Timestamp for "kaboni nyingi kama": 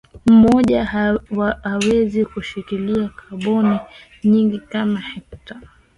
3.09-4.99